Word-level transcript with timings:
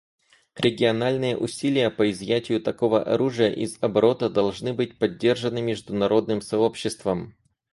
Региональные 0.55 1.37
усилия 1.37 1.91
по 1.91 2.09
изъятию 2.09 2.59
такого 2.59 3.03
оружия 3.03 3.51
из 3.51 3.77
оборота 3.83 4.31
должны 4.31 4.73
быть 4.73 4.97
поддержаны 4.97 5.61
международным 5.61 6.41
сообществом. 6.41 7.35